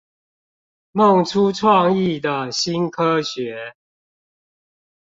[0.93, 3.75] 夢出創意的新科學